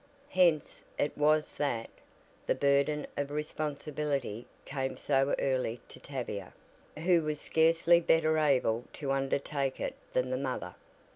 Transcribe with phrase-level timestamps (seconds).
[0.31, 1.87] Hence it was that
[2.47, 6.53] the burden of responsibility came so early to Tavia,
[6.97, 10.73] who was scarcely better able to undertake it than the mother.